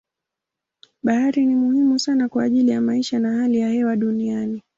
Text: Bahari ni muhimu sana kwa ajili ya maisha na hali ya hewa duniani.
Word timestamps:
Bahari 1.03 1.45
ni 1.45 1.55
muhimu 1.55 1.99
sana 1.99 2.29
kwa 2.29 2.43
ajili 2.43 2.71
ya 2.71 2.81
maisha 2.81 3.19
na 3.19 3.37
hali 3.37 3.59
ya 3.59 3.69
hewa 3.69 3.95
duniani. 3.95 4.61